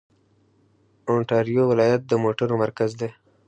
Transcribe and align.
اونټاریو 1.09 1.63
ولایت 1.71 2.01
د 2.07 2.13
موټرو 2.23 2.53
مرکز 2.63 2.91
دی. 2.99 3.09